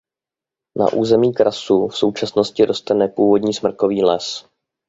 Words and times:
Na 0.79 0.93
území 0.93 1.33
krasu 1.33 1.87
v 1.87 1.97
současnosti 1.97 2.65
roste 2.65 2.93
nepůvodní 2.93 3.53
smrkový 3.53 4.03
les. 4.03 4.45